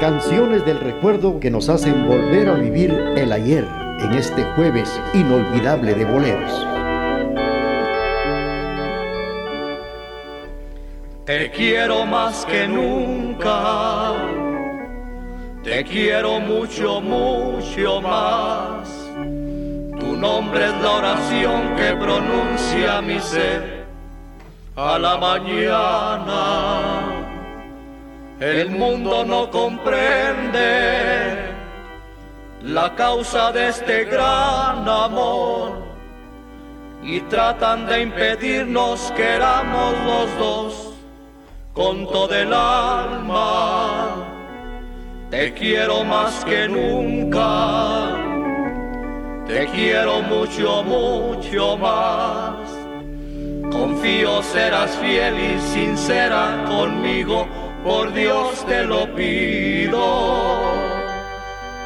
[0.00, 3.68] Canciones del recuerdo que nos hacen volver a vivir el ayer
[4.00, 6.66] en este jueves inolvidable de boleros.
[11.26, 14.14] Te quiero más que nunca,
[15.62, 18.88] te quiero mucho, mucho más.
[20.00, 23.84] Tu nombre es la oración que pronuncia mi ser
[24.76, 27.09] a la mañana
[28.40, 31.36] el mundo no comprende
[32.62, 35.82] la causa de este gran amor
[37.02, 40.94] y tratan de impedirnos que éramos los dos
[41.74, 44.26] con todo el alma.
[45.30, 48.16] Te quiero más que nunca,
[49.46, 52.56] te quiero mucho, mucho más.
[53.70, 57.46] Confío serás fiel y sincera conmigo
[57.84, 60.70] por Dios te lo pido.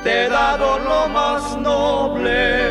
[0.03, 2.69] Te he dado lo más noble,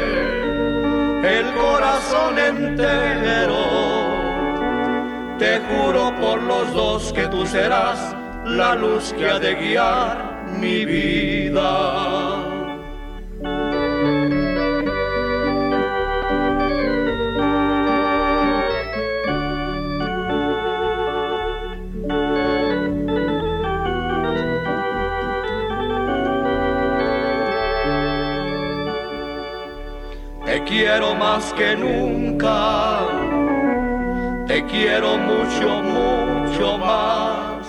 [1.24, 3.64] el corazón entero.
[5.40, 8.16] Te juro por los dos que tú serás
[8.46, 12.53] la luz que ha de guiar mi vida.
[30.62, 33.00] Quiero más que nunca,
[34.46, 37.68] te quiero mucho, mucho más.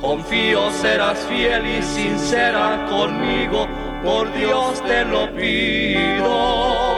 [0.00, 3.68] Confío serás fiel y sincera conmigo,
[4.02, 6.96] por Dios te lo pido.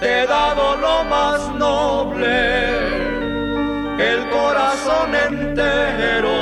[0.00, 2.68] Te he dado lo más noble,
[3.98, 6.34] el corazón entero.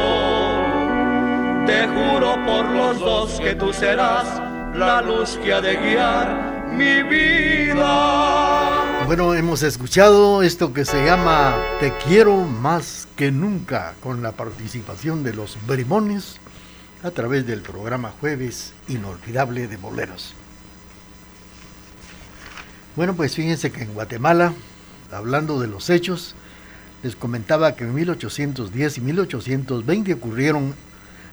[1.67, 4.43] Te juro por los dos que tú serás
[4.75, 7.83] la luz que ha de guiar mi vida.
[9.07, 15.23] Bueno, hemos escuchado esto que se llama Te quiero más que nunca con la participación
[15.23, 16.37] de los Brimones
[17.03, 20.35] a través del programa Jueves Inolvidable de Boleros.
[22.97, 24.53] Bueno, pues fíjense que en Guatemala,
[25.11, 26.35] hablando de los hechos,
[27.03, 30.75] les comentaba que en 1810 y 1820 ocurrieron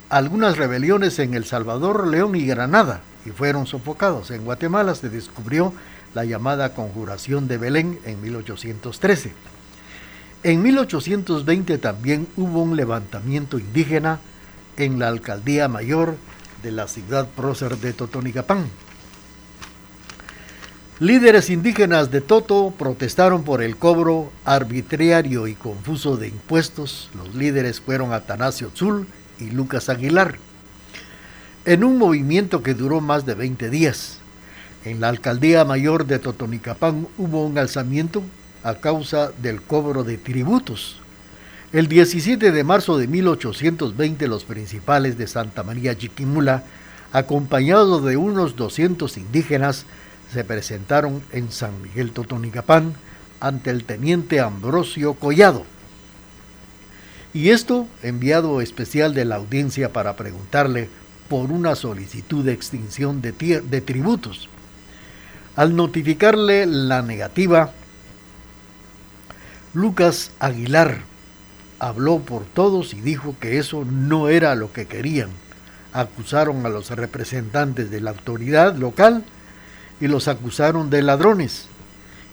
[0.10, 4.32] algunas rebeliones en El Salvador, León y Granada y fueron sofocados.
[4.32, 5.74] En Guatemala se descubrió
[6.14, 9.34] la llamada Conjuración de Belén en 1813.
[10.44, 14.20] En 1820 también hubo un levantamiento indígena
[14.78, 16.16] en la alcaldía mayor
[16.64, 18.66] de la ciudad prócer de Totonicapán.
[21.00, 27.10] Líderes indígenas de Toto protestaron por el cobro arbitrario y confuso de impuestos.
[27.16, 29.08] Los líderes fueron Atanasio Zul
[29.40, 30.38] y Lucas Aguilar
[31.70, 34.18] en un movimiento que duró más de 20 días.
[34.86, 38.24] En la alcaldía mayor de Totonicapán hubo un alzamiento
[38.64, 40.98] a causa del cobro de tributos.
[41.72, 46.64] El 17 de marzo de 1820 los principales de Santa María Chiquimula,
[47.14, 49.86] acompañados de unos 200 indígenas,
[50.34, 52.96] se presentaron en San Miguel Totonicapán
[53.40, 55.66] ante el teniente Ambrosio Collado.
[57.32, 60.90] Y esto enviado especial de la audiencia para preguntarle
[61.30, 63.32] por una solicitud de extinción de,
[63.82, 64.50] tributos.
[65.56, 67.72] Al notificarle la negativa,
[69.74, 71.02] Lucas Aguilar
[71.78, 75.30] habló por todos y dijo que eso no era lo que querían.
[75.94, 79.24] Acusaron a los representantes de la autoridad local
[80.02, 81.68] y los acusaron de ladrones.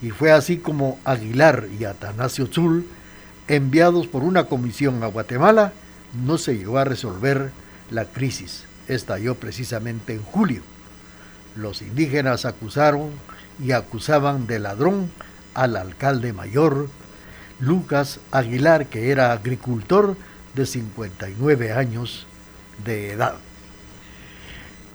[0.01, 2.87] Y fue así como Aguilar y Atanasio Zul,
[3.49, 5.73] enviados por una comisión a Guatemala,
[6.25, 7.51] no se llegó a resolver
[7.91, 10.63] la crisis estalló precisamente en julio.
[11.57, 13.11] Los indígenas acusaron
[13.63, 15.11] y acusaban de ladrón
[15.55, 16.89] al alcalde mayor
[17.59, 20.17] Lucas Aguilar, que era agricultor
[20.55, 22.27] de 59 años
[22.85, 23.35] de edad.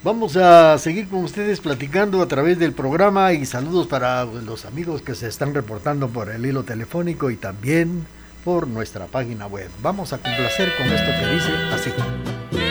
[0.03, 5.03] Vamos a seguir con ustedes platicando a través del programa y saludos para los amigos
[5.03, 8.05] que se están reportando por el hilo telefónico y también
[8.43, 9.69] por nuestra página web.
[9.83, 12.70] Vamos a complacer con esto que dice así.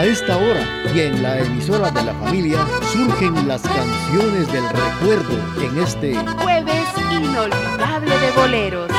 [0.00, 5.38] A esta hora y en la emisora de la familia surgen las canciones del recuerdo
[5.60, 8.90] en este jueves inolvidable de boleros.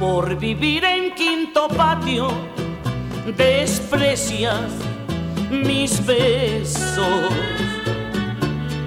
[0.00, 2.32] Por vivir en quinto patio
[3.36, 4.72] desprecias
[5.52, 7.30] mis besos,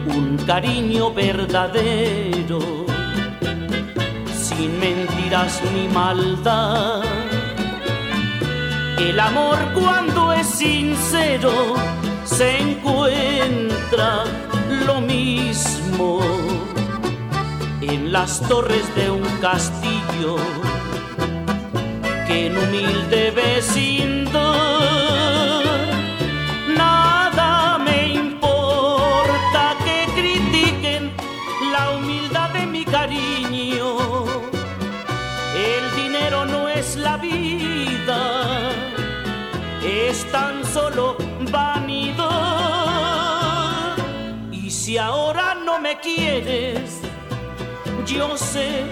[0.06, 2.60] un cariño verdadero,
[4.34, 7.04] sin mentiras ni maldad
[9.00, 10.15] El amor cuando
[10.46, 11.76] sincero
[12.24, 14.24] se encuentra
[14.86, 16.20] lo mismo
[17.82, 20.38] en las torres de un castillo
[22.28, 24.15] que en humilde vecindad.
[40.76, 41.16] Solo
[41.54, 42.26] vanidad.
[44.52, 47.00] Y si ahora no me quieres,
[48.06, 48.84] yo sé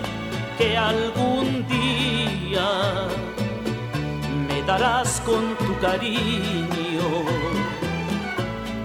[0.57, 2.69] que algún día
[4.47, 7.09] me darás con tu cariño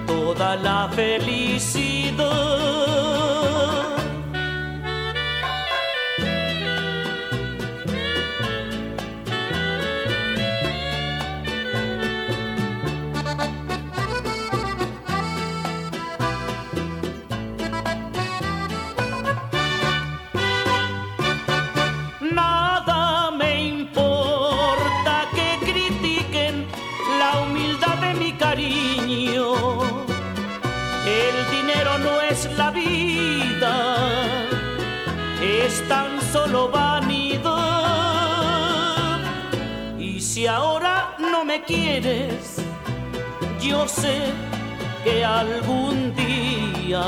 [0.08, 2.18] toda la felicidad.
[41.68, 42.56] Quieres,
[43.60, 44.32] yo sé
[45.04, 47.04] que algún día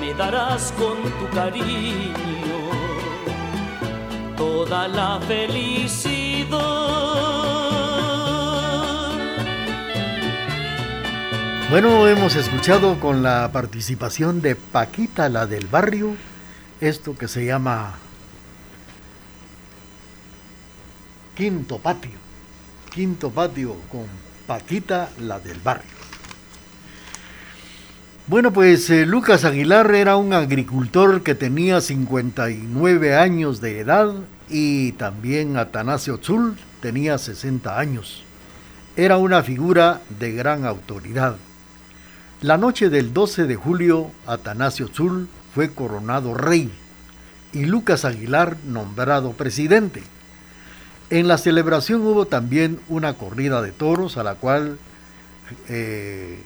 [0.00, 2.58] me darás con tu cariño
[4.36, 6.56] toda la felicidad.
[11.70, 16.16] Bueno, hemos escuchado con la participación de Paquita, la del barrio,
[16.80, 17.94] esto que se llama
[21.36, 22.25] Quinto Patio.
[22.96, 24.06] Quinto Patio con
[24.46, 25.90] Paquita, la del barrio.
[28.26, 34.14] Bueno, pues eh, Lucas Aguilar era un agricultor que tenía 59 años de edad
[34.48, 38.24] y también Atanasio Tzul tenía 60 años.
[38.96, 41.36] Era una figura de gran autoridad.
[42.40, 46.72] La noche del 12 de julio, Atanasio Tzul fue coronado rey
[47.52, 50.02] y Lucas Aguilar nombrado presidente.
[51.08, 54.78] En la celebración hubo también una corrida de toros a la cual
[55.68, 56.38] eh,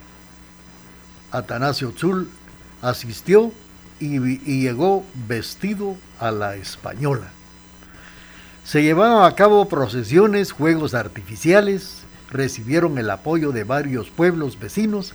[1.32, 2.28] Atanasio Tzul
[2.82, 3.52] asistió
[4.00, 7.30] y, y llegó vestido a la española.
[8.64, 15.14] Se llevaron a cabo procesiones, juegos artificiales, recibieron el apoyo de varios pueblos vecinos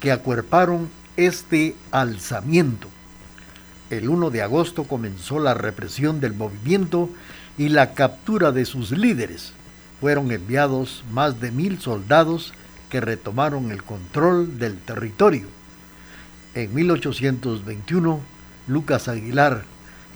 [0.00, 0.88] que acuerparon
[1.18, 2.88] este alzamiento.
[3.90, 7.10] El 1 de agosto comenzó la represión del movimiento
[7.58, 9.52] y la captura de sus líderes.
[10.00, 12.52] Fueron enviados más de mil soldados
[12.90, 15.46] que retomaron el control del territorio.
[16.54, 18.20] En 1821,
[18.68, 19.64] Lucas Aguilar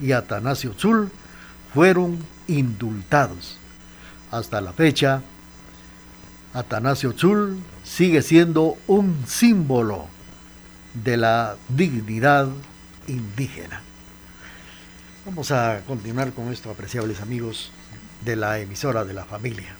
[0.00, 1.10] y Atanasio Zul
[1.74, 3.56] fueron indultados.
[4.30, 5.22] Hasta la fecha,
[6.52, 10.06] Atanasio Zul sigue siendo un símbolo
[10.94, 12.48] de la dignidad
[13.06, 13.82] indígena.
[15.26, 17.70] Vamos a continuar con esto, apreciables amigos
[18.22, 19.74] de la emisora de la familia.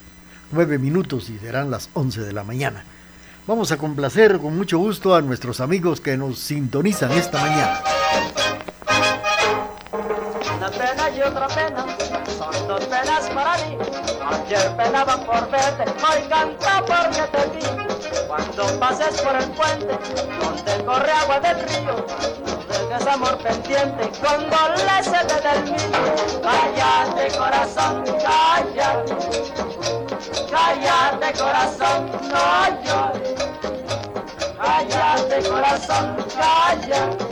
[0.53, 2.85] Nueve minutos y serán las once de la mañana.
[3.47, 7.83] Vamos a complacer con mucho gusto a nuestros amigos que nos sintonizan esta mañana.
[10.57, 11.87] Una pena y otra pena,
[12.37, 13.79] son dos penas para mí.
[14.31, 18.27] Ayer penaba por verte, hoy canta porque te vi.
[18.29, 19.99] Cuando pases por el puente,
[20.39, 22.60] donde corre agua del río,
[22.91, 26.41] dejes amor pendiente, con condolece del mío.
[26.43, 29.15] Cállate corazón, cállate,
[30.51, 33.35] cállate corazón, no llores.
[34.59, 37.27] Cállate corazón, cállate.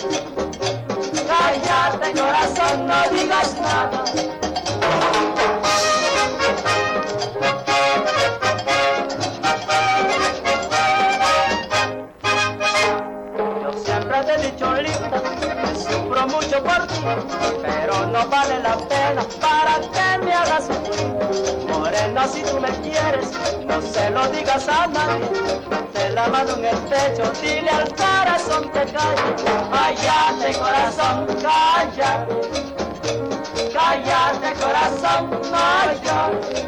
[1.26, 4.47] Cállate corazón, no digas nada.
[17.62, 21.68] Pero no vale la pena para que me hagas sufrir.
[21.68, 23.30] Morena, si tú me quieres,
[23.66, 25.26] no se lo digas a nadie.
[25.92, 29.34] Te la mano en el pecho, dile al corazón que calle.
[29.70, 32.68] Cállate corazón, cállate.
[33.72, 35.30] Cállate corazón,
[36.04, 36.66] llores.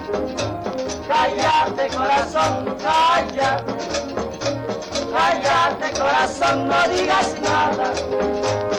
[1.08, 3.72] Cállate corazón, cállate.
[5.12, 8.70] Cállate corazón, no digas nada.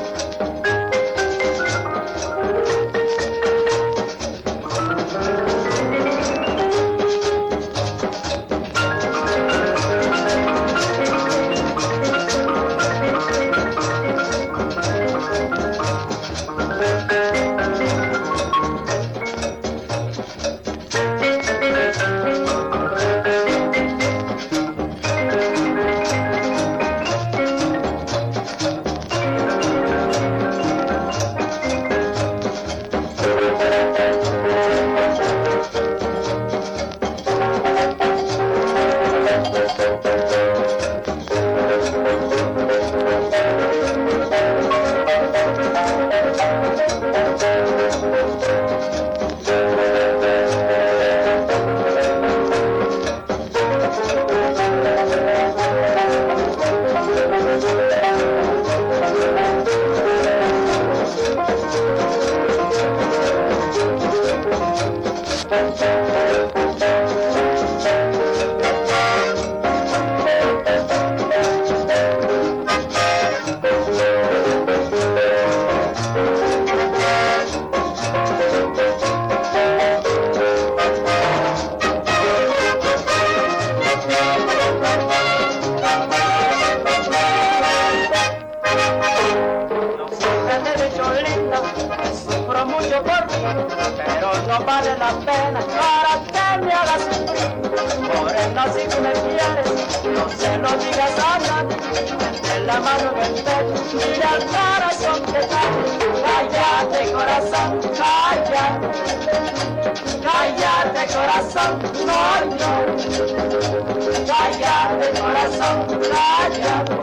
[116.12, 116.96] Cállate,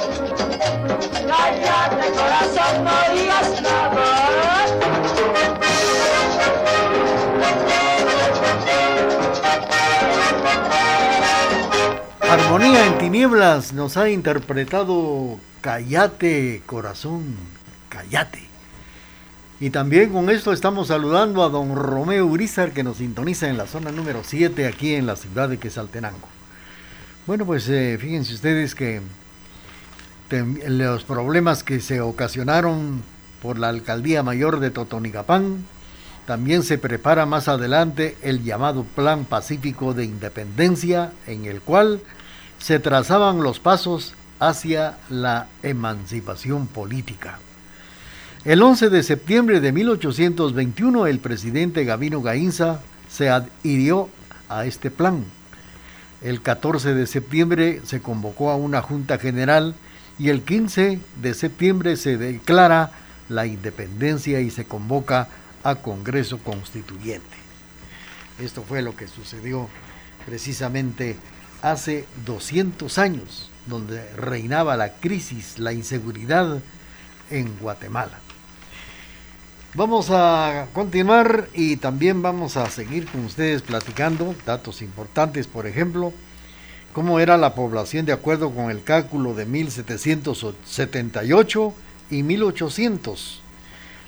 [1.26, 4.18] cállate, corazón, no digas nada.
[12.30, 17.36] Armonía en Tinieblas nos ha interpretado Callate, corazón,
[17.88, 18.46] callate.
[19.60, 23.66] Y también con esto estamos saludando a don Romeo Urizar que nos sintoniza en la
[23.66, 26.37] zona número 7 aquí en la ciudad de Quesaltenango.
[27.28, 29.02] Bueno, pues eh, fíjense ustedes que
[30.66, 33.02] los problemas que se ocasionaron
[33.42, 35.66] por la alcaldía mayor de Totonicapán,
[36.24, 42.00] también se prepara más adelante el llamado Plan Pacífico de Independencia, en el cual
[42.58, 47.40] se trazaban los pasos hacia la emancipación política.
[48.46, 54.08] El 11 de septiembre de 1821, el presidente Gavino Gainza se adhirió
[54.48, 55.26] a este plan.
[56.20, 59.74] El 14 de septiembre se convocó a una junta general
[60.18, 62.90] y el 15 de septiembre se declara
[63.28, 65.28] la independencia y se convoca
[65.62, 67.36] a Congreso Constituyente.
[68.40, 69.68] Esto fue lo que sucedió
[70.26, 71.16] precisamente
[71.62, 76.60] hace 200 años, donde reinaba la crisis, la inseguridad
[77.30, 78.18] en Guatemala.
[79.74, 86.10] Vamos a continuar y también vamos a seguir con ustedes platicando datos importantes, por ejemplo,
[86.94, 91.74] cómo era la población de acuerdo con el cálculo de 1778
[92.10, 93.42] y 1800.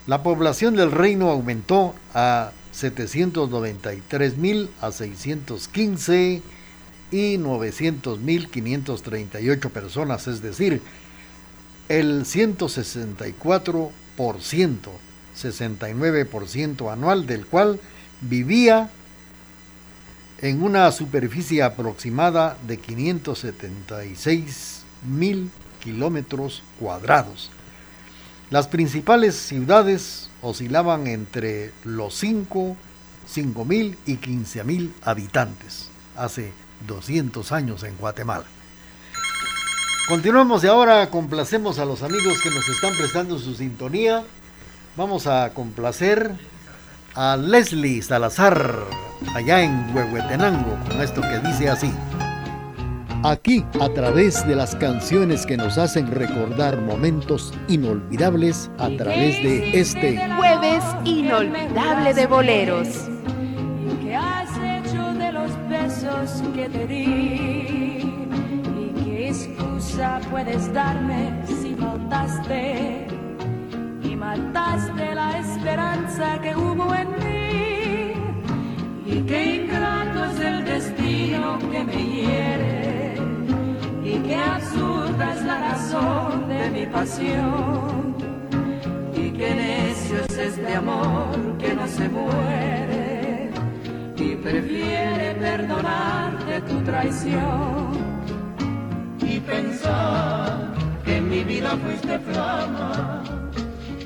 [0.07, 6.41] La población del reino aumentó a 793 mil a 615
[7.11, 10.81] y 900 mil 538 personas, es decir,
[11.91, 14.89] el 164%,
[15.37, 17.81] 69% anual, del cual
[18.21, 18.91] vivía
[20.41, 27.51] en una superficie aproximada de 576 mil kilómetros cuadrados.
[28.51, 32.77] Las principales ciudades oscilaban entre los 5,
[33.27, 36.53] 5 mil y 15 mil habitantes hace
[36.87, 38.45] 200 años en Guatemala.
[40.09, 44.25] Continuamos y ahora complacemos a los amigos que nos están prestando su sintonía.
[44.97, 46.33] Vamos a complacer
[47.15, 48.75] a Leslie Salazar
[49.35, 51.93] allá en Huehuetenango con esto que dice así.
[53.23, 59.79] Aquí, a través de las canciones que nos hacen recordar momentos inolvidables, a través de
[59.79, 62.89] este Jueves inolvidable de boleros.
[64.03, 68.15] ¿Qué has hecho de los besos que te di?
[68.79, 73.10] ¿Y qué excusa puedes darme si faltaste?
[74.31, 78.13] Mataste la esperanza que hubo en mí.
[79.05, 83.15] Y qué ingrato es el destino que me hiere.
[84.05, 88.15] Y qué absurda es la razón de mi pasión.
[89.17, 93.51] Y qué necio es este amor que no se muere
[94.17, 97.91] y prefiere perdonarte tu traición.
[99.23, 103.23] y pensar que en mi vida fuiste flama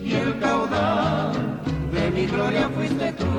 [0.04, 1.32] y el caudal
[1.92, 3.34] de mi gloria fuiste tú.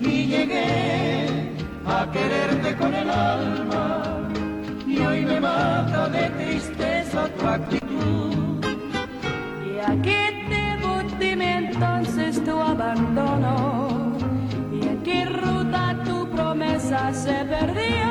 [0.00, 1.52] Y llegué
[1.86, 4.28] a quererte con el alma
[4.86, 8.64] y hoy me mata de tristeza tu actitud.
[9.70, 14.12] Y aquí debo dime entonces tu abandono
[14.72, 18.03] y en qué ruta tu promesa se perdió.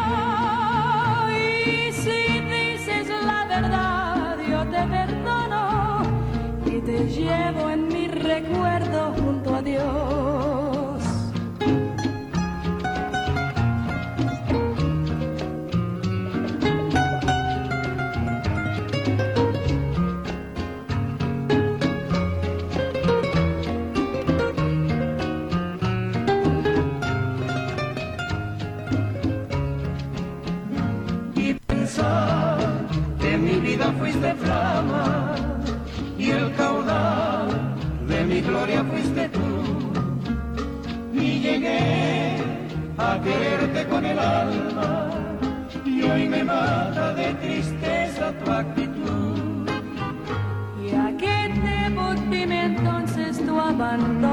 [45.86, 49.68] Y hoy me mata de tristeza tu actitud.
[50.82, 54.33] ¿Y a qué debo dime entonces tu abandono?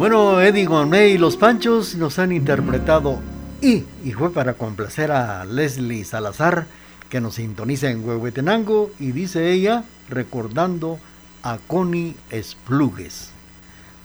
[0.00, 3.20] Bueno, Eddie Gourmet y los Panchos nos han interpretado
[3.60, 6.64] y, y fue para complacer a Leslie Salazar,
[7.10, 10.98] que nos sintoniza en Huehuetenango, y dice ella, recordando
[11.42, 13.28] a Connie Esplugues.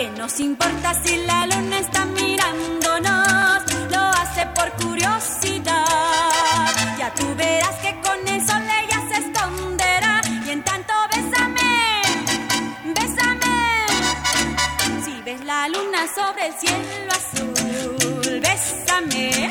[0.00, 3.62] ¿Qué nos importa si la luna está mirándonos?
[3.90, 5.74] Lo hace por curiosidad.
[6.96, 10.22] Ya tú verás que con el sol ella se esconderá.
[10.46, 12.00] Y en tanto, bésame,
[12.96, 13.84] bésame.
[15.04, 19.50] Si ves la luna sobre el cielo azul, bésame,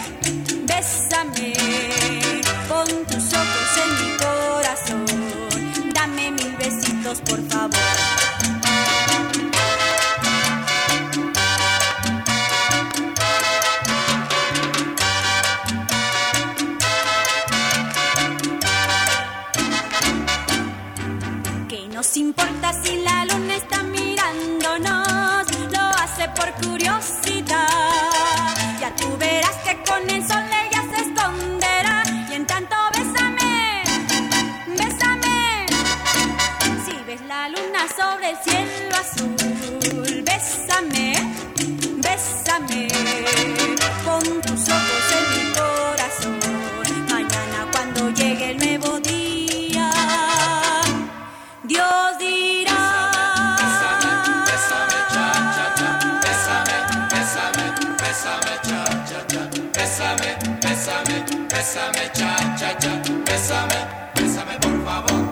[0.63, 1.53] bésame.
[2.67, 5.05] Pon tus ojos en mi corazón.
[5.93, 7.98] Dame mil besitos, por favor.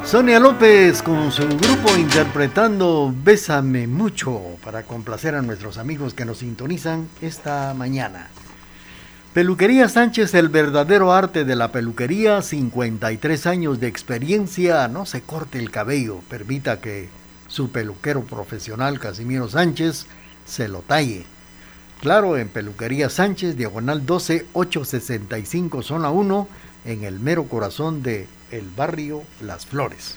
[0.07, 6.37] Sonia López con su grupo interpretando Bésame mucho para complacer a nuestros amigos que nos
[6.37, 8.29] sintonizan esta mañana.
[9.33, 15.59] Peluquería Sánchez, el verdadero arte de la peluquería, 53 años de experiencia, no se corte
[15.59, 17.09] el cabello, permita que
[17.49, 20.05] su peluquero profesional Casimiro Sánchez
[20.45, 21.25] se lo talle.
[21.99, 26.47] Claro, en Peluquería Sánchez, diagonal 12 865, zona 1,
[26.85, 30.15] en el mero corazón de el barrio Las Flores.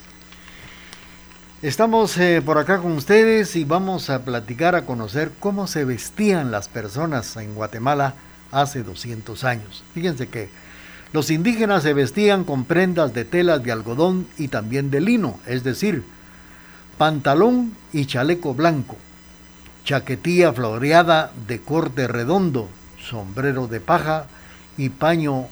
[1.63, 6.51] Estamos eh, por acá con ustedes y vamos a platicar, a conocer cómo se vestían
[6.51, 8.15] las personas en Guatemala
[8.51, 9.85] hace 200 años.
[9.93, 10.49] Fíjense que
[11.13, 15.65] los indígenas se vestían con prendas de telas de algodón y también de lino, es
[15.65, 16.05] decir,
[16.97, 18.97] pantalón y chaleco blanco,
[19.85, 24.27] chaquetilla floreada de corte redondo, sombrero de paja
[24.77, 25.49] y paño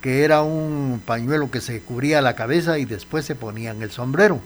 [0.00, 4.40] que era un pañuelo que se cubría la cabeza y después se ponían el sombrero.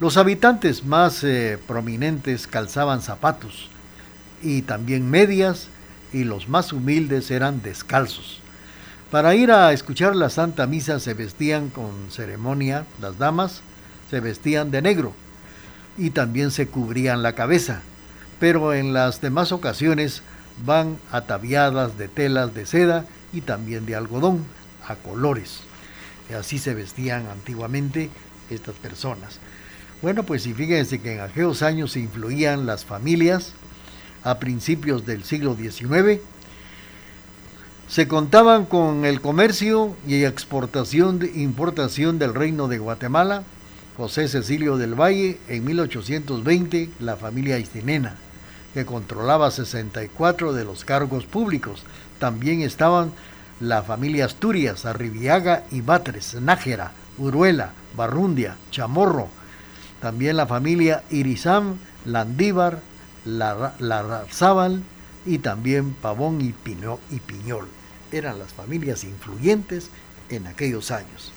[0.00, 3.68] Los habitantes más eh, prominentes calzaban zapatos
[4.42, 5.68] y también medias
[6.12, 8.40] y los más humildes eran descalzos.
[9.10, 13.60] Para ir a escuchar la Santa Misa se vestían con ceremonia, las damas
[14.10, 15.12] se vestían de negro
[15.96, 17.82] y también se cubrían la cabeza,
[18.40, 20.22] pero en las demás ocasiones
[20.64, 24.44] van ataviadas de telas de seda y también de algodón
[24.86, 25.60] a colores.
[26.38, 28.10] Así se vestían antiguamente
[28.50, 29.38] estas personas.
[30.00, 33.52] Bueno, pues y fíjense que en aquellos años se influían las familias
[34.24, 36.20] a principios del siglo XIX.
[37.88, 43.42] Se contaban con el comercio y exportación de importación del reino de Guatemala.
[43.96, 48.16] José Cecilio del Valle, en 1820, la familia Istinena,
[48.72, 51.82] que controlaba 64 de los cargos públicos.
[52.18, 53.12] También estaban
[53.62, 59.28] la familia Asturias, Arribiaga y Batres, Nájera, Uruela, Barrundia, Chamorro,
[60.00, 62.80] también la familia Irizam, Landívar,
[63.24, 64.82] Larrazábal
[65.24, 67.68] y también Pavón y, y Piñol.
[68.10, 69.90] Eran las familias influyentes
[70.28, 71.30] en aquellos años.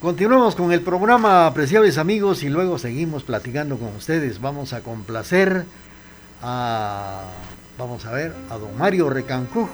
[0.00, 4.40] Continuamos con el programa, apreciables amigos, y luego seguimos platicando con ustedes.
[4.40, 5.64] Vamos a complacer
[6.42, 7.22] a,
[7.78, 9.68] vamos a ver, a don Mario Recancú,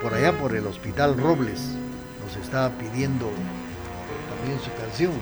[0.00, 1.60] por allá por el Hospital Robles.
[2.24, 3.30] Nos está pidiendo
[4.28, 5.12] también su canción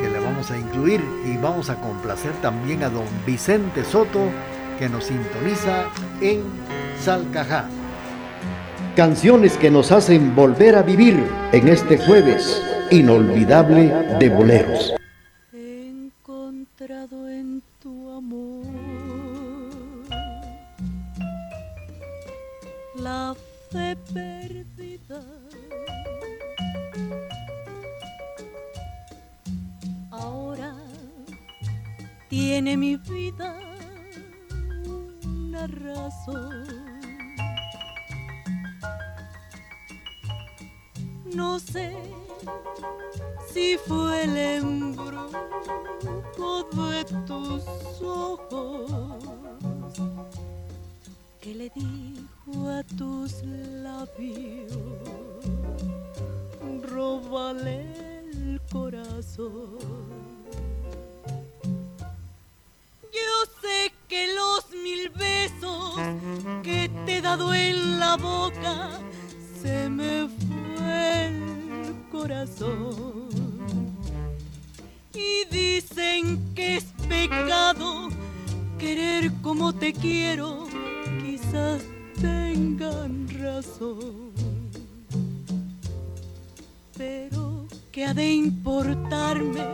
[0.00, 4.20] que le vamos a incluir y vamos a complacer también a don Vicente Soto
[4.78, 5.84] que nos sintoniza
[6.20, 6.42] en
[7.00, 7.66] Salcajá.
[8.96, 13.88] Canciones que nos hacen volver a vivir en este jueves inolvidable
[14.18, 15.01] de boleros.
[87.92, 89.66] Que ha de importarme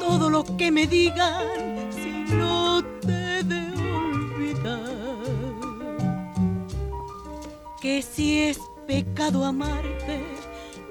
[0.00, 3.62] todo lo que me digan si no te de
[3.94, 4.80] olvidar.
[7.80, 8.58] Que si es
[8.88, 10.24] pecado amarte,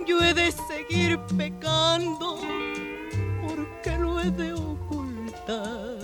[0.08, 2.40] yo he de seguir pecando
[3.46, 5.98] porque lo he de ocultar.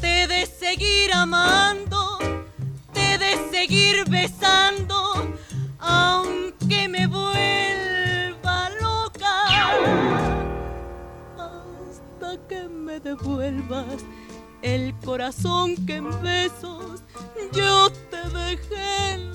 [0.00, 2.18] Te he de seguir amando,
[2.92, 4.89] te he de seguir besando,
[14.62, 17.02] el corazón que en besos
[17.52, 19.29] yo te dejé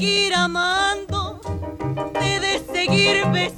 [0.00, 1.38] seguir amando,
[2.14, 3.49] te de seguir besando,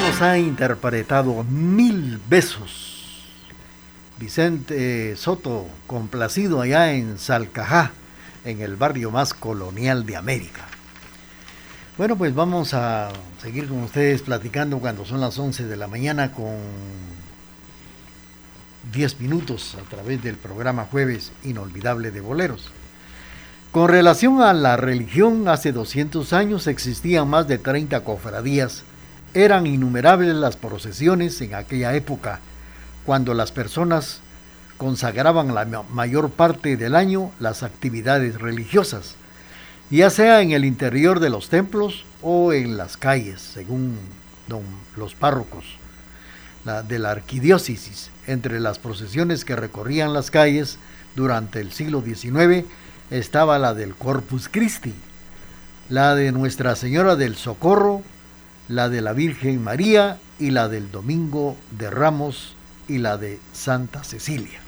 [0.00, 3.24] Nos ha interpretado Mil Besos.
[4.16, 7.90] Vicente Soto, complacido allá en Salcajá,
[8.44, 10.66] en el barrio más colonial de América.
[11.96, 13.08] Bueno, pues vamos a
[13.42, 16.58] seguir con ustedes platicando cuando son las 11 de la mañana con
[18.92, 22.70] 10 minutos a través del programa Jueves Inolvidable de Boleros.
[23.72, 28.84] Con relación a la religión, hace 200 años existían más de 30 cofradías
[29.34, 32.40] eran innumerables las procesiones en aquella época,
[33.04, 34.20] cuando las personas
[34.76, 39.14] consagraban la mayor parte del año las actividades religiosas,
[39.90, 43.98] ya sea en el interior de los templos o en las calles, según
[44.96, 45.64] los párrocos
[46.86, 48.10] de la arquidiócesis.
[48.26, 50.78] Entre las procesiones que recorrían las calles
[51.16, 52.66] durante el siglo XIX
[53.10, 54.94] estaba la del Corpus Christi,
[55.88, 58.02] la de Nuestra Señora del Socorro,
[58.68, 62.54] la de la Virgen María y la del Domingo de Ramos
[62.86, 64.60] y la de Santa Cecilia.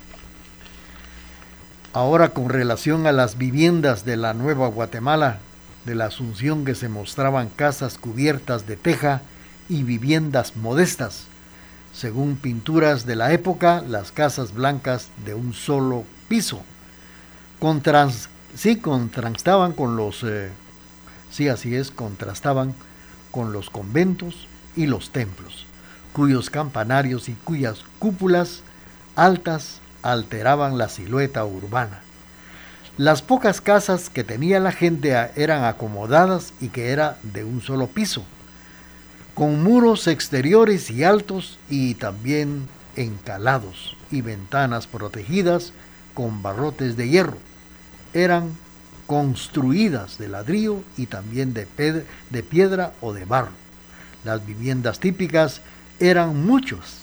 [1.92, 5.38] Ahora con relación a las viviendas de la Nueva Guatemala,
[5.84, 9.22] de la Asunción que se mostraban casas cubiertas de teja
[9.68, 11.24] y viviendas modestas,
[11.92, 16.62] según pinturas de la época, las casas blancas de un solo piso,
[18.54, 20.50] sí, contrastaban con los, eh,
[21.30, 22.74] sí, así es, contrastaban
[23.30, 25.66] con los conventos y los templos,
[26.12, 28.62] cuyos campanarios y cuyas cúpulas
[29.16, 32.00] altas alteraban la silueta urbana.
[32.96, 37.86] Las pocas casas que tenía la gente eran acomodadas y que era de un solo
[37.86, 38.24] piso,
[39.34, 45.72] con muros exteriores y altos y también encalados y ventanas protegidas
[46.14, 47.38] con barrotes de hierro.
[48.12, 48.50] Eran
[49.10, 51.66] construidas de ladrillo y también de,
[52.30, 53.50] de piedra o de barro.
[54.22, 55.62] Las viviendas típicas
[55.98, 56.98] eran muchos,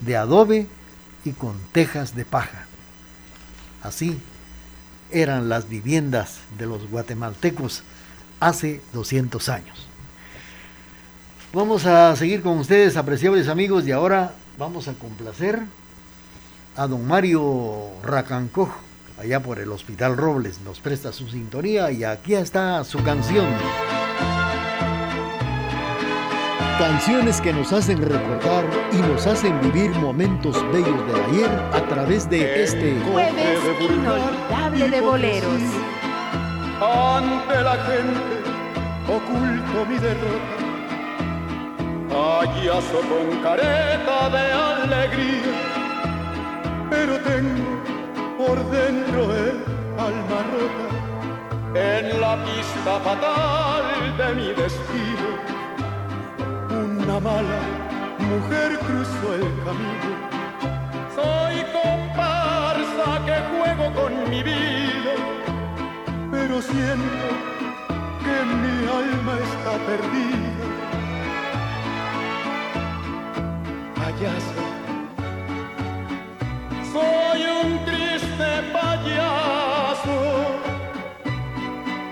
[0.00, 0.66] de adobe
[1.24, 2.66] y con tejas de paja.
[3.80, 4.18] Así
[5.12, 7.84] eran las viviendas de los guatemaltecos
[8.40, 9.86] hace 200 años.
[11.52, 15.60] Vamos a seguir con ustedes, apreciables amigos, y ahora vamos a complacer
[16.76, 18.70] a don Mario Racancoj,
[19.22, 23.46] allá por el Hospital Robles, nos presta su sintonía y aquí está su canción.
[26.76, 32.28] Canciones que nos hacen recordar y nos hacen vivir momentos bellos del ayer a través
[32.28, 35.62] de este jueves inolvidable de boleros.
[36.80, 38.42] Ante la gente
[39.06, 40.56] oculto mi derrota,
[42.08, 45.42] payaso con careta de alegría,
[46.90, 47.81] pero tengo
[48.46, 49.56] por dentro el
[50.08, 50.88] alma rota
[51.74, 55.28] en la pista fatal de mi destino
[56.84, 57.60] una mala
[58.32, 60.10] mujer cruzó el camino.
[61.16, 65.14] Soy comparsa que juego con mi vida,
[66.30, 67.28] pero siento
[68.24, 70.66] que mi alma está perdida.
[73.96, 74.64] Payaso,
[76.92, 77.91] soy un triste
[78.72, 80.18] payaso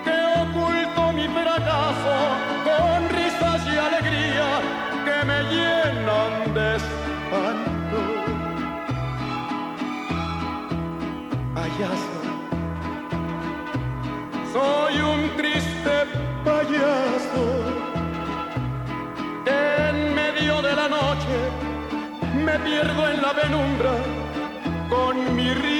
[0.04, 2.16] que oculto mi fracaso
[2.64, 4.48] con risas y alegría
[5.26, 8.00] me llenan de espanto.
[11.54, 12.18] Payaso,
[14.52, 15.94] soy un triste
[16.44, 17.44] payaso
[19.46, 21.36] en medio de la noche
[22.44, 23.92] me pierdo en la penumbra
[24.88, 25.79] con mi risa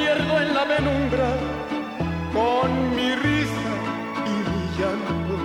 [0.00, 1.28] pierdo en la penumbra
[2.32, 3.70] con mi risa
[4.32, 5.36] y mi llanto.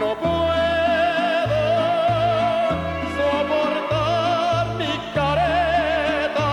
[0.00, 1.62] No puedo
[3.16, 6.50] soportar mi careta,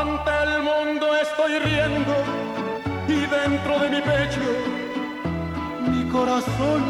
[0.00, 2.14] ante el mundo estoy riendo
[3.16, 4.48] y dentro de mi pecho
[5.90, 6.82] mi corazón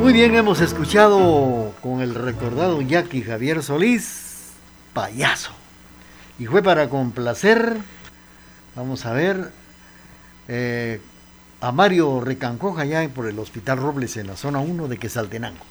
[0.00, 4.52] muy bien, hemos escuchado con el recordado Jackie Javier Solís,
[4.92, 5.50] payaso.
[6.38, 7.76] Y fue para complacer,
[8.76, 9.50] vamos a ver,
[10.46, 11.00] eh,
[11.60, 15.64] a Mario Recancoja allá por el Hospital Robles en la zona 1 de Quesaltenango.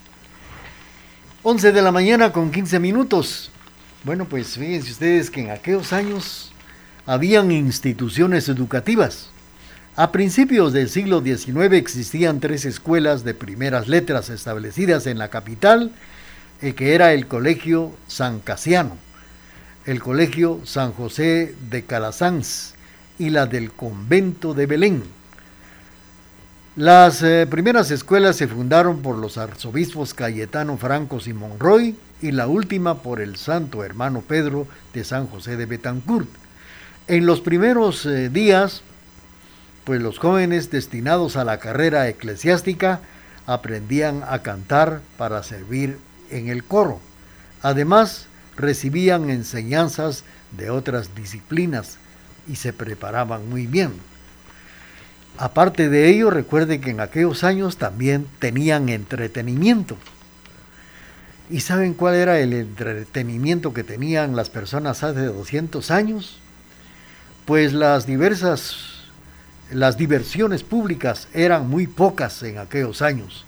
[1.44, 3.52] 11 de la mañana con 15 minutos.
[4.04, 6.52] Bueno, pues fíjense ustedes que en aquellos años
[7.06, 9.30] habían instituciones educativas.
[10.00, 15.92] A principios del siglo XIX existían tres escuelas de primeras letras establecidas en la capital,
[16.62, 18.96] eh, que era el Colegio San Casiano,
[19.88, 22.76] el Colegio San José de Calasanz
[23.18, 25.04] y la del Convento de Belén.
[26.76, 32.46] Las eh, primeras escuelas se fundaron por los arzobispos Cayetano Francos y Monroy y la
[32.46, 36.30] última por el santo hermano Pedro de San José de Betancourt.
[37.08, 38.84] En los primeros eh, días,
[39.88, 43.00] pues los jóvenes destinados a la carrera eclesiástica
[43.46, 45.98] aprendían a cantar para servir
[46.30, 47.00] en el coro.
[47.62, 48.26] Además,
[48.58, 52.00] recibían enseñanzas de otras disciplinas
[52.50, 53.94] y se preparaban muy bien.
[55.38, 59.96] Aparte de ello, recuerde que en aquellos años también tenían entretenimiento.
[61.50, 66.40] ¿Y saben cuál era el entretenimiento que tenían las personas hace 200 años?
[67.46, 68.97] Pues las diversas,
[69.72, 73.46] las diversiones públicas eran muy pocas en aquellos años.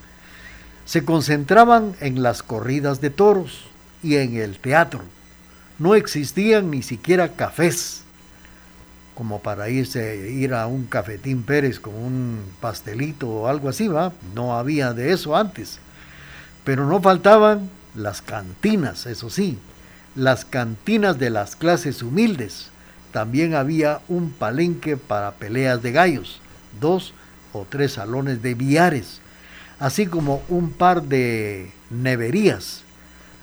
[0.86, 3.66] Se concentraban en las corridas de toros
[4.04, 5.02] y en el teatro.
[5.78, 8.04] No existían ni siquiera cafés
[9.20, 14.14] como para irse ir a un cafetín Pérez con un pastelito o algo así, ¿va?
[14.34, 15.80] No había de eso antes.
[16.64, 19.60] Pero no faltaban las cantinas, eso sí,
[20.16, 22.70] las cantinas de las clases humildes.
[23.12, 26.42] También había un palenque para peleas de gallos,
[26.80, 27.14] dos
[27.54, 29.22] o tres salones de billares,
[29.80, 32.84] así como un par de neverías.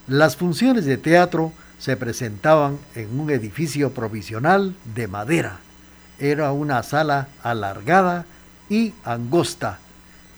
[0.07, 5.59] Las funciones de teatro se presentaban en un edificio provisional de madera
[6.19, 8.25] era una sala alargada
[8.69, 9.79] y angosta.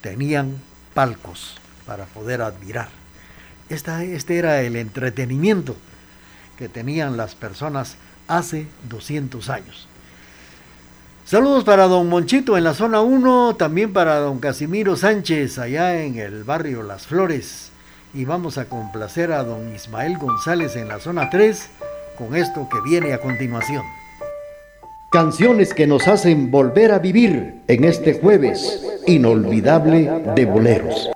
[0.01, 0.57] Tenían
[0.95, 2.89] palcos para poder admirar.
[3.69, 5.77] este era el entretenimiento
[6.57, 7.97] que tenían las personas
[8.29, 9.89] hace 200 años.
[11.25, 16.19] Saludos para don Monchito en la zona 1, también para don Casimiro Sánchez allá en
[16.19, 17.71] el barrio Las Flores.
[18.15, 21.69] Y vamos a complacer a don Ismael González en la zona 3
[22.17, 23.83] con esto que viene a continuación.
[25.11, 31.11] Canciones que nos hacen volver a vivir en este jueves inolvidable de boleros.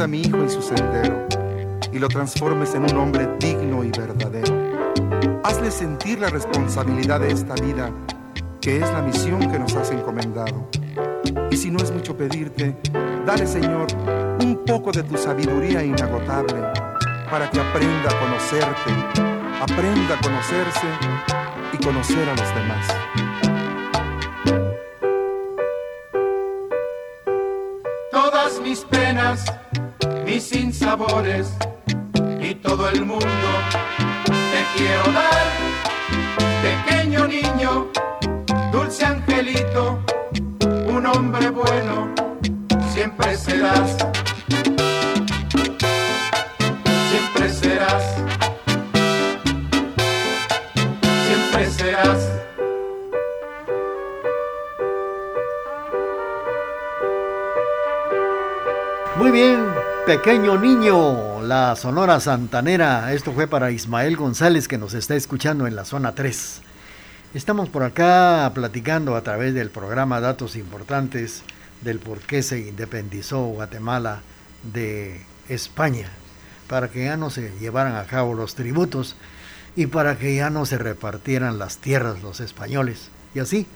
[0.00, 1.26] A mi hijo en su sendero
[1.92, 5.40] y lo transformes en un hombre digno y verdadero.
[5.44, 7.90] Hazle sentir la responsabilidad de esta vida,
[8.60, 10.68] que es la misión que nos has encomendado.
[11.50, 12.76] Y si no es mucho pedirte,
[13.24, 13.86] dale Señor
[14.42, 16.60] un poco de tu sabiduría inagotable
[17.30, 20.88] para que aprenda a conocerte, aprenda a conocerse
[21.72, 23.15] y conocer a los demás.
[29.26, 29.44] Penas
[30.24, 31.48] mis sinsabores
[32.40, 33.26] y todo el mundo
[34.26, 35.46] te quiero dar,
[36.62, 37.86] pequeño niño,
[38.72, 39.98] dulce angelito,
[40.86, 42.14] un hombre bueno,
[42.92, 43.96] siempre serás.
[60.16, 63.12] Pequeño niño, la Sonora Santanera.
[63.12, 66.62] Esto fue para Ismael González que nos está escuchando en la zona 3.
[67.34, 71.42] Estamos por acá platicando a través del programa Datos Importantes
[71.82, 74.22] del por qué se independizó Guatemala
[74.72, 76.08] de España,
[76.66, 79.16] para que ya no se llevaran a cabo los tributos
[79.76, 83.10] y para que ya no se repartieran las tierras los españoles.
[83.34, 83.66] Y así,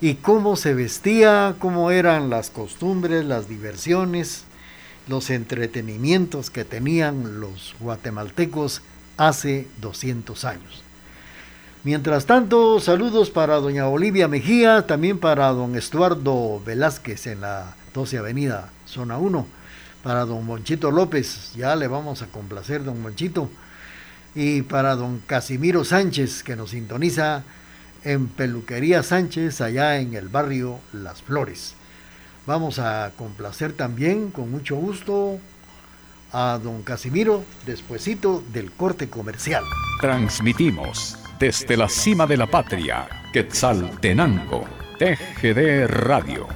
[0.00, 4.46] y cómo se vestía, cómo eran las costumbres, las diversiones,
[5.08, 8.82] los entretenimientos que tenían los guatemaltecos
[9.16, 10.82] hace 200 años.
[11.82, 18.18] Mientras tanto, saludos para doña Olivia Mejía, también para don Estuardo Velázquez en la 12
[18.18, 19.46] Avenida, zona 1,
[20.02, 23.50] para don Monchito López, ya le vamos a complacer don Monchito,
[24.34, 27.44] y para don Casimiro Sánchez, que nos sintoniza
[28.04, 31.74] en Peluquería Sánchez, allá en el barrio Las Flores.
[32.46, 35.38] Vamos a complacer también con mucho gusto
[36.32, 39.64] a don Casimiro despuesito del corte comercial.
[40.00, 44.64] Transmitimos desde la cima de la patria, Quetzaltenango,
[44.98, 46.48] TGD Radio.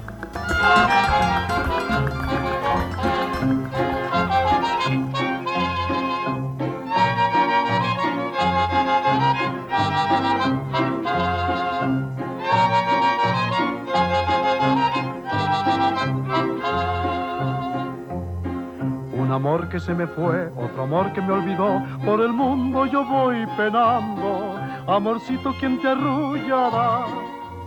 [19.34, 23.46] Amor que se me fue, otro amor que me olvidó, por el mundo yo voy
[23.56, 24.56] penando.
[24.86, 27.06] Amorcito, quien te arrullará?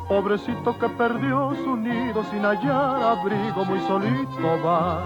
[0.08, 5.04] Pobrecito que perdió su nido sin hallar abrigo, muy solito va.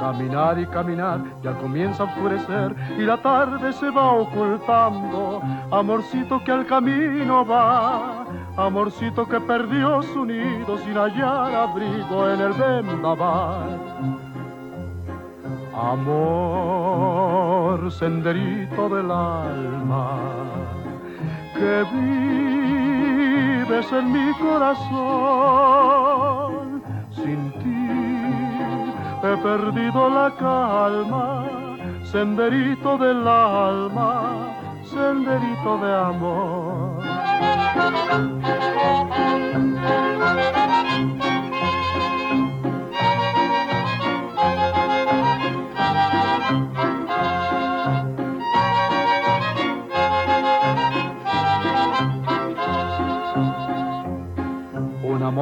[0.00, 5.40] Caminar y caminar, ya comienza a oscurecer y la tarde se va ocultando.
[5.70, 8.26] Amorcito que al camino va,
[8.56, 14.15] amorcito que perdió su nido sin hallar abrigo en el vendaval.
[15.76, 20.16] Amor, senderito del alma,
[21.52, 25.52] que vives en mi corazón.
[27.10, 27.90] Sin ti
[29.22, 31.44] he perdido la calma,
[32.04, 34.48] senderito del alma,
[34.82, 37.02] senderito de amor.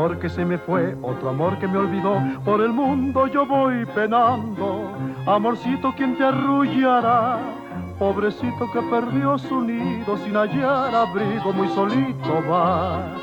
[0.05, 3.87] Amor que se me fue, otro amor que me olvidó, por el mundo yo voy
[3.87, 4.93] penando.
[5.27, 7.39] Amorcito, quien te arrullará?
[7.99, 13.15] Pobrecito que perdió su nido sin hallar abrigo, muy solito va.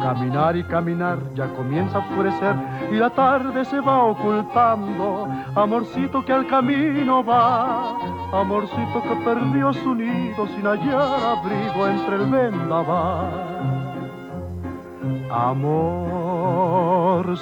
[0.00, 2.56] Caminar y caminar ya comienza a oscurecer
[2.90, 5.28] y la tarde se va ocultando.
[5.54, 7.98] Amorcito que al camino va,
[8.32, 13.50] amorcito que perdió su nido sin hallar abrigo entre el vendaval.
[15.30, 16.29] Amor,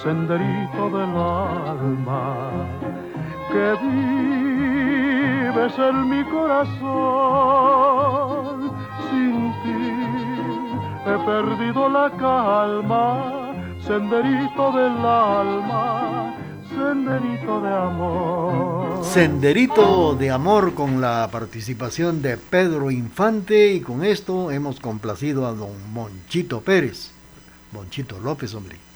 [0.03, 2.51] senderito del alma,
[3.51, 7.39] que vives en mi corazón.
[9.11, 9.93] Sin ti
[11.07, 16.35] he perdido la calma, senderito del alma,
[16.69, 19.05] senderito de amor.
[19.05, 25.53] Senderito de amor con la participación de Pedro Infante y con esto hemos complacido a
[25.53, 27.13] don Monchito Pérez.
[27.73, 28.88] Monchito López, hombre.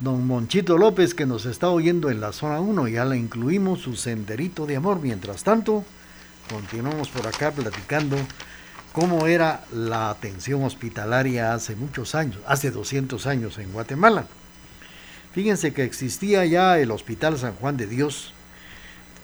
[0.00, 3.96] Don Monchito López que nos está oyendo en la zona 1, ya le incluimos su
[3.96, 5.00] senderito de amor.
[5.02, 5.84] Mientras tanto,
[6.48, 8.16] continuamos por acá platicando
[8.92, 14.24] cómo era la atención hospitalaria hace muchos años, hace 200 años en Guatemala.
[15.32, 18.32] Fíjense que existía ya el Hospital San Juan de Dios,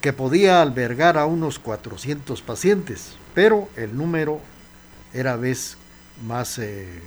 [0.03, 4.43] que podía albergar a unos 400 pacientes, pero el número
[5.15, 5.79] era vez
[6.23, 7.01] más eh,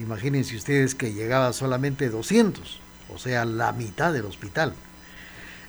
[0.00, 2.80] Imagínense ustedes que llegaba solamente 200,
[3.14, 4.72] o sea, la mitad del hospital.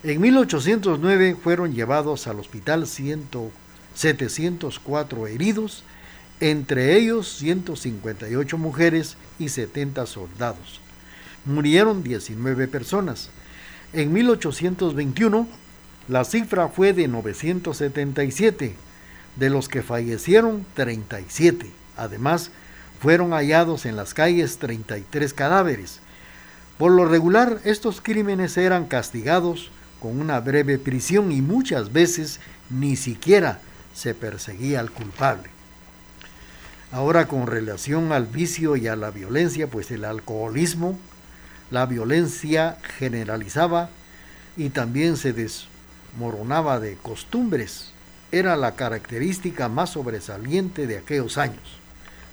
[0.02, 5.84] En 1809 fueron llevados al hospital 704 heridos,
[6.40, 10.80] entre ellos 158 mujeres y 70 soldados.
[11.44, 13.28] Murieron 19 personas.
[13.92, 15.46] En 1821
[16.08, 18.74] la cifra fue de 977,
[19.36, 21.70] de los que fallecieron 37.
[21.96, 22.50] Además,
[23.00, 26.00] fueron hallados en las calles 33 cadáveres.
[26.82, 29.70] Por lo regular, estos crímenes eran castigados
[30.00, 33.60] con una breve prisión y muchas veces ni siquiera
[33.94, 35.48] se perseguía al culpable.
[36.90, 40.98] Ahora con relación al vicio y a la violencia, pues el alcoholismo,
[41.70, 43.88] la violencia generalizaba,
[44.56, 47.92] y también se desmoronaba de costumbres.
[48.32, 51.78] Era la característica más sobresaliente de aquellos años,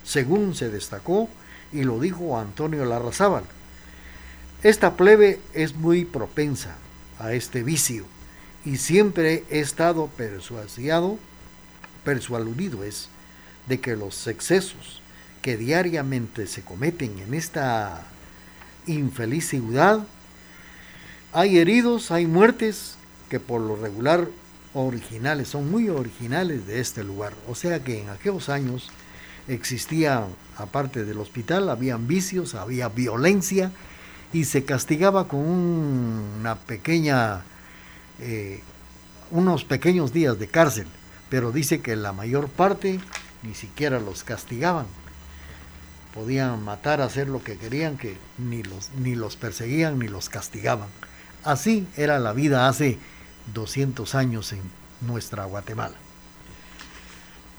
[0.04, 1.30] según se destacó
[1.72, 3.44] y lo dijo Antonio Larrazábal.
[4.62, 6.76] Esta plebe es muy propensa
[7.18, 8.04] a este vicio
[8.66, 11.18] y siempre he estado persuasiado,
[12.04, 13.08] persualudido es,
[13.68, 15.02] de que los excesos
[15.42, 18.04] que diariamente se cometen en esta
[18.86, 20.06] infeliz ciudad,
[21.32, 22.96] hay heridos, hay muertes
[23.30, 24.28] que por lo regular
[24.74, 27.34] originales, son muy originales de este lugar.
[27.48, 28.90] O sea que en aquellos años
[29.48, 30.26] existía,
[30.58, 33.72] aparte del hospital, habían vicios, había violencia
[34.32, 37.42] y se castigaba con una pequeña,
[38.20, 38.62] eh,
[39.32, 40.88] unos pequeños días de cárcel,
[41.30, 43.00] pero dice que la mayor parte
[43.44, 44.86] ni siquiera los castigaban.
[46.14, 50.90] Podían matar, hacer lo que querían, que ni los, ni los perseguían ni los castigaban.
[51.44, 52.98] Así era la vida hace
[53.54, 54.62] 200 años en
[55.02, 55.96] nuestra Guatemala.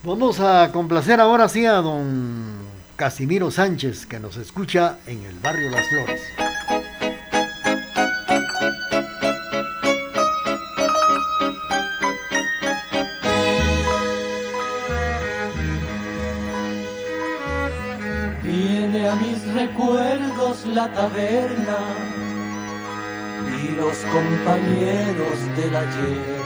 [0.02, 2.58] Vamos a complacer ahora sí a don
[2.96, 6.49] Casimiro Sánchez, que nos escucha en el barrio Las Flores.
[20.80, 21.80] La taberna
[23.62, 26.42] y los compañeros del ayer,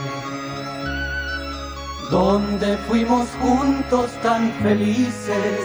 [2.11, 5.63] donde fuimos juntos tan felices,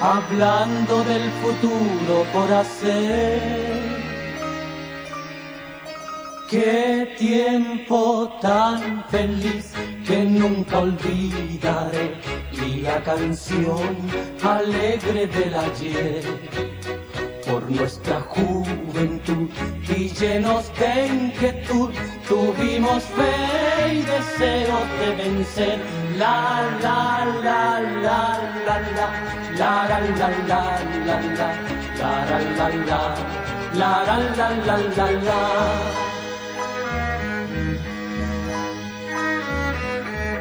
[0.00, 3.42] hablando del futuro por hacer.
[6.48, 9.72] Qué tiempo tan feliz
[10.06, 12.14] que nunca olvidaré
[12.52, 13.96] y la canción
[14.42, 16.83] alegre del ayer
[17.54, 19.48] por nuestra juventud
[19.88, 21.90] y llenos de inquietud
[22.28, 25.78] tuvimos fe y deseos de vencer
[26.18, 30.72] la la la la la la la la la la
[31.06, 31.48] la la
[31.84, 33.02] la la
[33.72, 34.02] la
[34.36, 35.42] la la la la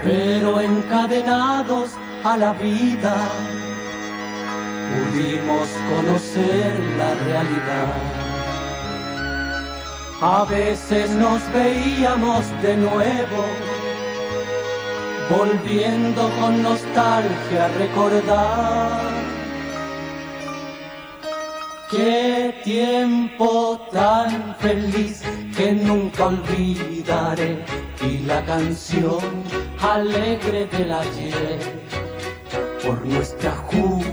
[0.04, 1.92] pero encadenados
[2.24, 3.16] a la vida
[4.92, 8.34] pudimos conocer la realidad.
[10.22, 13.44] A veces nos veíamos de nuevo,
[15.30, 19.02] volviendo con nostalgia a recordar.
[21.92, 25.22] Qué tiempo tan feliz
[25.56, 27.64] que nunca olvidaré
[28.02, 29.44] y la canción
[29.80, 31.60] alegre del ayer
[32.84, 34.13] por nuestra juventud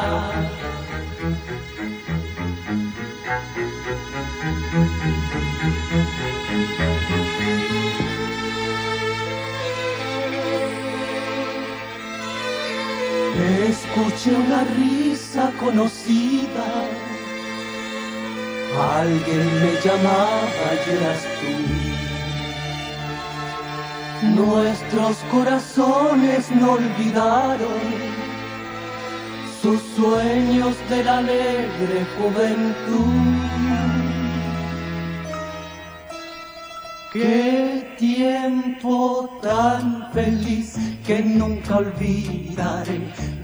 [13.93, 16.67] Escuché una risa conocida,
[19.01, 21.53] alguien me llamaba y eras tú.
[24.41, 27.81] Nuestros corazones no olvidaron
[29.61, 33.41] sus sueños de la alegre juventud.
[37.11, 43.01] Qué tiempo tan feliz que nunca olvidaré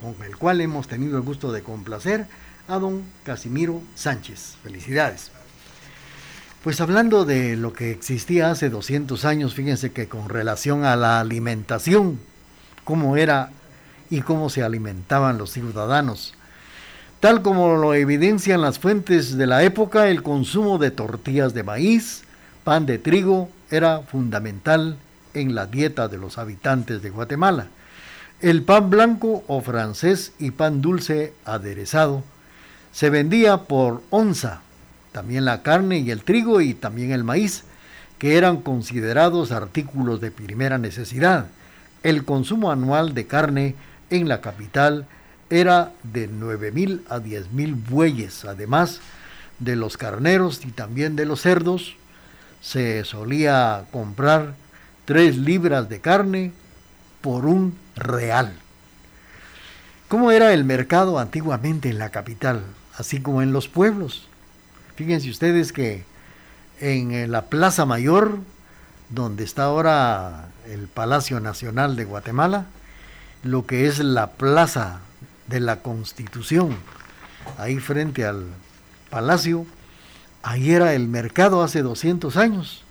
[0.00, 2.26] con el cual hemos tenido el gusto de complacer
[2.68, 4.56] a don Casimiro Sánchez.
[4.62, 5.30] Felicidades.
[6.64, 11.20] Pues hablando de lo que existía hace 200 años, fíjense que con relación a la
[11.20, 12.18] alimentación,
[12.84, 13.50] cómo era
[14.08, 16.32] y cómo se alimentaban los ciudadanos.
[17.20, 22.22] Tal como lo evidencian las fuentes de la época, el consumo de tortillas de maíz,
[22.64, 24.96] pan de trigo, era fundamental
[25.34, 27.68] en la dieta de los habitantes de Guatemala.
[28.42, 32.24] El pan blanco o francés y pan dulce aderezado
[32.90, 34.62] se vendía por onza,
[35.12, 37.64] también la carne y el trigo y también el maíz,
[38.18, 41.48] que eran considerados artículos de primera necesidad.
[42.02, 43.74] El consumo anual de carne
[44.08, 45.06] en la capital
[45.50, 49.00] era de 9.000 a 10.000 bueyes, además
[49.58, 51.94] de los carneros y también de los cerdos.
[52.62, 54.54] Se solía comprar
[55.04, 56.52] 3 libras de carne
[57.20, 58.52] por un real.
[60.08, 62.64] ¿Cómo era el mercado antiguamente en la capital,
[62.96, 64.26] así como en los pueblos?
[64.96, 66.04] Fíjense ustedes que
[66.80, 68.38] en la Plaza Mayor,
[69.10, 72.66] donde está ahora el Palacio Nacional de Guatemala,
[73.44, 75.00] lo que es la Plaza
[75.46, 76.76] de la Constitución,
[77.56, 78.46] ahí frente al
[79.10, 79.66] Palacio,
[80.42, 82.82] ahí era el mercado hace 200 años.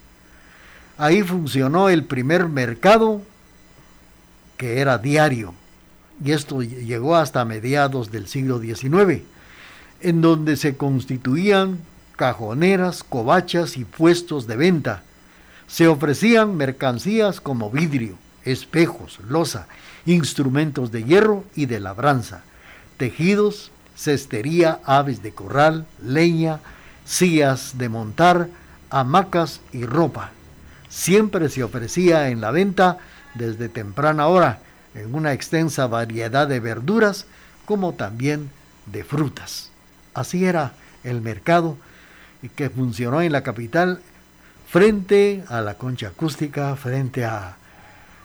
[0.97, 3.21] Ahí funcionó el primer mercado
[4.59, 5.53] que era diario,
[6.21, 9.21] y esto llegó hasta mediados del siglo XIX,
[10.01, 11.79] en donde se constituían
[12.17, 15.03] cajoneras, covachas y puestos de venta.
[15.65, 19.67] Se ofrecían mercancías como vidrio, espejos, loza,
[20.05, 22.41] instrumentos de hierro y de labranza,
[22.97, 26.59] tejidos, cestería, aves de corral, leña,
[27.05, 28.49] sillas de montar,
[28.89, 30.31] hamacas y ropa.
[30.89, 32.97] Siempre se ofrecía en la venta
[33.35, 34.59] desde temprana hora
[34.95, 37.25] en una extensa variedad de verduras
[37.65, 38.49] como también
[38.87, 39.69] de frutas.
[40.13, 40.73] Así era
[41.03, 41.77] el mercado
[42.55, 44.01] que funcionó en la capital
[44.67, 47.57] frente a la concha acústica, frente a,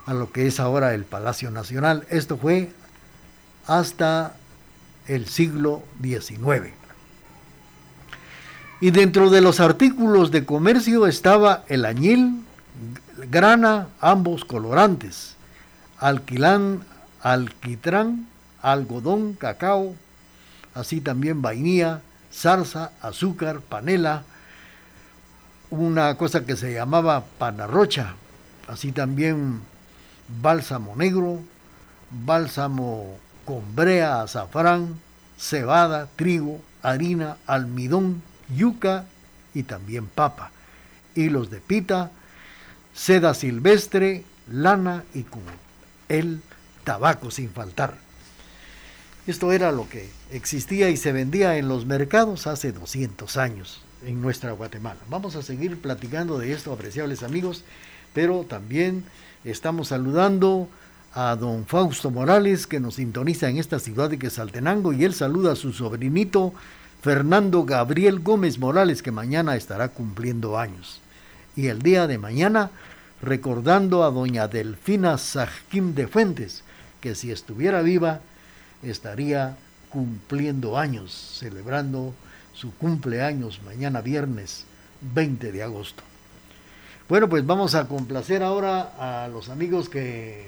[0.07, 2.07] a lo que es ahora el Palacio Nacional.
[2.11, 2.73] Esto fue
[3.67, 4.35] hasta
[5.07, 6.73] el siglo XIX.
[8.81, 12.45] Y dentro de los artículos de comercio estaba el añil,
[13.17, 15.37] grana, ambos colorantes,
[15.99, 16.85] alquilán,
[17.21, 18.27] alquitrán,
[18.63, 19.95] algodón, cacao,
[20.75, 22.03] así también vainilla,
[22.33, 24.25] zarza, azúcar, panela,
[25.71, 28.15] una cosa que se llamaba panarrocha,
[28.69, 29.61] así también
[30.41, 31.41] bálsamo negro,
[32.11, 35.01] bálsamo con brea, azafrán,
[35.39, 38.23] cebada, trigo, harina, almidón,
[38.55, 39.05] yuca
[39.53, 40.51] y también papa,
[41.15, 42.11] hilos de pita,
[42.95, 45.45] seda silvestre, lana y como
[46.09, 46.41] el
[46.85, 47.97] tabaco sin faltar.
[49.27, 54.21] Esto era lo que existía y se vendía en los mercados hace 200 años en
[54.21, 55.01] nuestra Guatemala.
[55.09, 57.65] Vamos a seguir platicando de esto, apreciables amigos,
[58.13, 59.05] pero también
[59.45, 60.69] estamos saludando
[61.15, 65.53] a don Fausto Morales que nos sintoniza en esta ciudad de Quesaltenango y él saluda
[65.53, 66.53] a su sobrinito
[67.03, 71.01] Fernando Gabriel Gómez Morales que mañana estará cumpliendo años.
[71.57, 72.71] Y el día de mañana
[73.23, 76.63] recordando a doña Delfina Sajquim de Fuentes,
[77.01, 78.21] que si estuviera viva
[78.83, 79.57] estaría
[79.89, 82.15] cumpliendo años, celebrando
[82.53, 84.65] su cumpleaños mañana viernes
[85.15, 86.03] 20 de agosto.
[87.09, 90.47] Bueno, pues vamos a complacer ahora a los amigos que,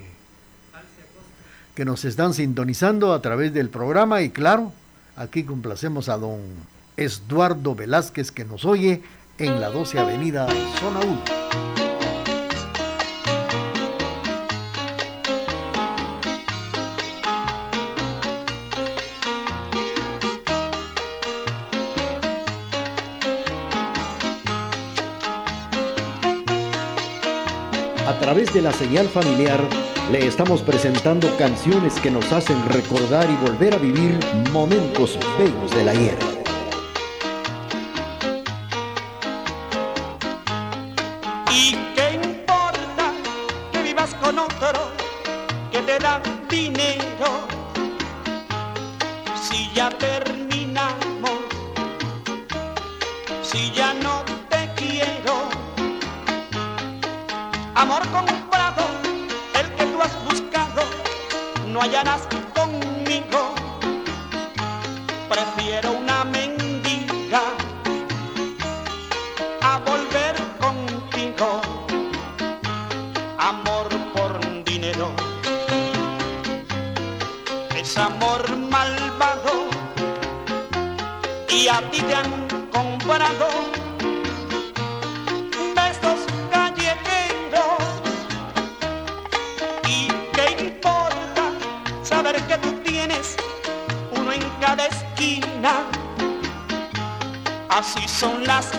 [1.75, 4.73] que nos están sintonizando a través del programa y claro,
[5.17, 6.41] aquí complacemos a don
[6.97, 9.03] Eduardo Velázquez que nos oye
[9.39, 10.47] en la 12 Avenida
[10.81, 11.23] Zona 1.
[28.07, 29.61] A través de la señal familiar
[30.11, 34.19] le estamos presentando canciones que nos hacen recordar y volver a vivir
[34.53, 36.36] momentos bellos de la ayer.
[44.15, 44.93] Con otro
[45.71, 47.49] que te da dinero?
[49.43, 51.41] Si ya terminamos,
[53.43, 55.49] si ya no te quiero
[57.75, 58.85] amor comprado,
[59.55, 60.83] el que tú has buscado,
[61.67, 62.23] no hallarás
[62.55, 63.55] conmigo.
[65.29, 66.16] Prefiero una
[81.79, 83.49] platican comparado
[85.75, 86.21] de estos
[86.51, 87.83] callejeros.
[89.87, 91.53] ¿Y qué importa
[92.03, 93.37] saber que tú tienes
[94.11, 95.85] uno en cada esquina?
[97.69, 98.73] Así son las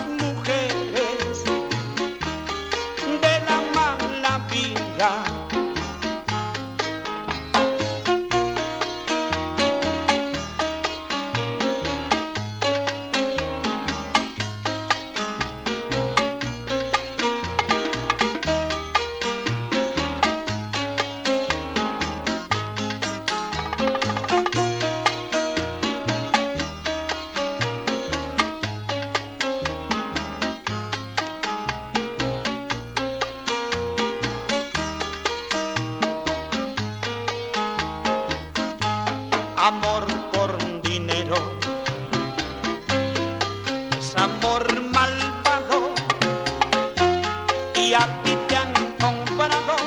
[47.88, 49.77] y a ti te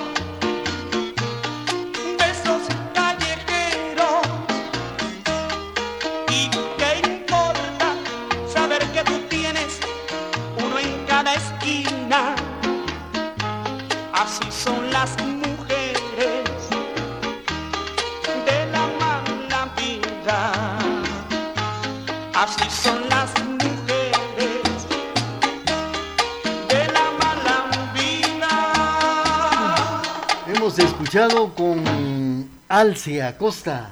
[31.58, 33.90] con Alce Acosta.